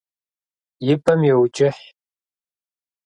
И 0.91 0.93
пӏэм 1.03 1.21
йоуджыхь. 1.29 1.83